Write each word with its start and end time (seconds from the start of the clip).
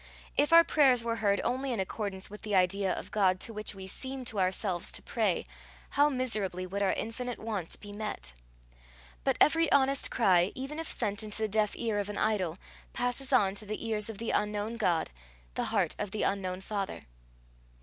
If 0.35 0.51
our 0.51 0.63
prayers 0.63 1.03
were 1.03 1.17
heard 1.17 1.39
only 1.43 1.71
in 1.71 1.79
accordance 1.79 2.27
with 2.27 2.41
the 2.41 2.55
idea 2.55 2.91
of 2.91 3.11
God 3.11 3.39
to 3.41 3.53
which 3.53 3.75
we 3.75 3.85
seem 3.85 4.25
to 4.25 4.39
ourselves 4.39 4.91
to 4.93 5.01
pray, 5.03 5.45
how 5.91 6.09
miserably 6.09 6.65
would 6.65 6.81
our 6.81 6.93
infinite 6.93 7.37
wants 7.37 7.75
be 7.75 7.93
met! 7.93 8.33
But 9.23 9.37
every 9.39 9.71
honest 9.71 10.09
cry, 10.09 10.53
even 10.55 10.79
if 10.79 10.89
sent 10.89 11.21
into 11.21 11.37
the 11.37 11.47
deaf 11.47 11.73
ear 11.75 11.99
of 11.99 12.09
an 12.09 12.17
idol, 12.17 12.57
passes 12.93 13.31
on 13.31 13.53
to 13.53 13.65
the 13.67 13.85
ears 13.85 14.09
of 14.09 14.17
the 14.17 14.31
unknown 14.31 14.77
God, 14.77 15.11
the 15.53 15.65
heart 15.65 15.95
of 15.99 16.09
the 16.09 16.23
unknown 16.23 16.61
Father. 16.61 17.01